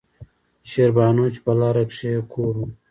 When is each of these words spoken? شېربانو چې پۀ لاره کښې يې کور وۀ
شېربانو 0.69 1.25
چې 1.33 1.39
پۀ 1.45 1.53
لاره 1.59 1.83
کښې 1.89 2.09
يې 2.15 2.21
کور 2.31 2.53
وۀ 2.59 2.67